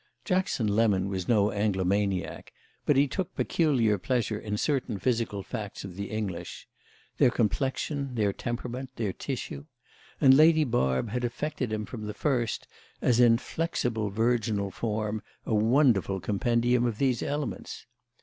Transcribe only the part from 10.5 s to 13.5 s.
Barb had affected him from the first as in